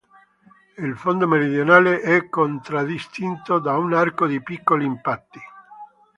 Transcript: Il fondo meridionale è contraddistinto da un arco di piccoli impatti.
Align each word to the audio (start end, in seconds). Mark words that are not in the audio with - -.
Il 0.79 0.97
fondo 0.97 1.27
meridionale 1.27 2.01
è 2.01 2.27
contraddistinto 2.27 3.59
da 3.59 3.77
un 3.77 3.93
arco 3.93 4.25
di 4.25 4.41
piccoli 4.41 4.83
impatti. 4.83 5.39